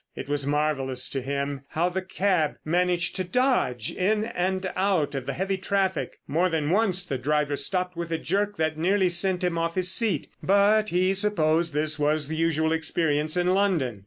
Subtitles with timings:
[0.15, 5.27] It was marvellous to him how the cab managed to dodge in and out of
[5.27, 9.43] the heavy traffic; more than once the driver stopped with a jerk that nearly sent
[9.43, 13.99] him off his seat, but he supposed this was the usual experience in London.